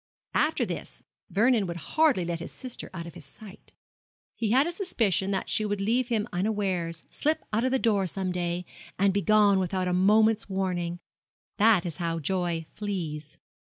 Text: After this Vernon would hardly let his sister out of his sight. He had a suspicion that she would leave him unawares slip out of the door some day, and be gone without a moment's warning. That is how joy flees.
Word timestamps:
After 0.33 0.65
this 0.65 1.03
Vernon 1.29 1.67
would 1.67 1.77
hardly 1.93 2.25
let 2.25 2.39
his 2.39 2.51
sister 2.51 2.89
out 2.91 3.05
of 3.05 3.13
his 3.13 3.23
sight. 3.23 3.71
He 4.33 4.49
had 4.49 4.65
a 4.65 4.71
suspicion 4.71 5.29
that 5.29 5.47
she 5.47 5.63
would 5.63 5.79
leave 5.79 6.07
him 6.07 6.27
unawares 6.33 7.05
slip 7.11 7.43
out 7.53 7.63
of 7.65 7.69
the 7.69 7.77
door 7.77 8.07
some 8.07 8.31
day, 8.31 8.65
and 8.97 9.13
be 9.13 9.21
gone 9.21 9.59
without 9.59 9.87
a 9.87 9.93
moment's 9.93 10.49
warning. 10.49 10.97
That 11.57 11.85
is 11.85 11.97
how 11.97 12.17
joy 12.17 12.65
flees. 12.73 13.37